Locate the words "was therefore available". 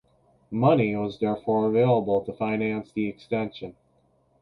0.95-2.25